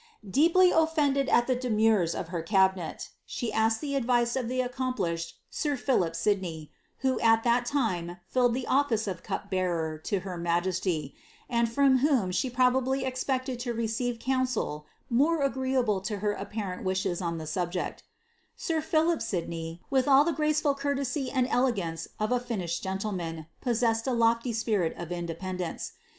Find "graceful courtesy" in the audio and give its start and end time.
20.33-21.29